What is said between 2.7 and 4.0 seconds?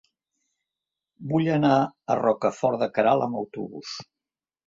de Queralt amb autobús.